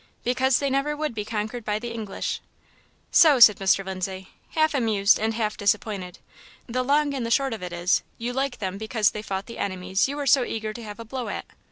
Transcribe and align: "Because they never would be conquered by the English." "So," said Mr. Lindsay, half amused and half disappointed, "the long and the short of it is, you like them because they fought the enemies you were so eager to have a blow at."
"Because 0.23 0.57
they 0.57 0.71
never 0.71 0.97
would 0.97 1.13
be 1.13 1.23
conquered 1.23 1.63
by 1.63 1.77
the 1.77 1.91
English." 1.91 2.41
"So," 3.11 3.39
said 3.39 3.57
Mr. 3.57 3.85
Lindsay, 3.85 4.29
half 4.55 4.73
amused 4.73 5.19
and 5.19 5.35
half 5.35 5.55
disappointed, 5.57 6.17
"the 6.65 6.81
long 6.81 7.13
and 7.13 7.23
the 7.23 7.29
short 7.29 7.53
of 7.53 7.61
it 7.61 7.71
is, 7.71 8.01
you 8.17 8.33
like 8.33 8.57
them 8.57 8.79
because 8.79 9.11
they 9.11 9.21
fought 9.21 9.45
the 9.45 9.59
enemies 9.59 10.07
you 10.07 10.15
were 10.17 10.25
so 10.25 10.43
eager 10.43 10.73
to 10.73 10.81
have 10.83 10.99
a 10.99 11.05
blow 11.05 11.27
at." 11.27 11.45